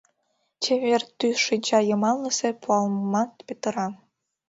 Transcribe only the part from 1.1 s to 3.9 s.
тӱс шинча йымалнысе пуалмымат петыра.